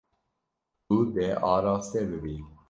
Tu 0.87 0.97
dê 1.15 1.29
araste 1.53 2.01
bibî. 2.09 2.35